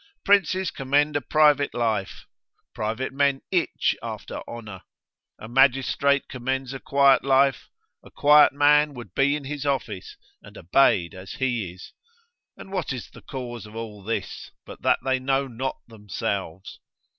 [0.25, 2.25] Princes commend a private life;
[2.73, 4.81] private men itch after honour:
[5.37, 7.69] a magistrate commends a quiet life;
[8.03, 11.93] a quiet man would be in his office, and obeyed as he is:
[12.57, 16.79] and what is the cause of all this, but that they know not themselves?